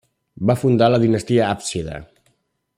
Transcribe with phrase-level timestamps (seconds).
[0.51, 2.03] Va fundar la dinastia hàfsida.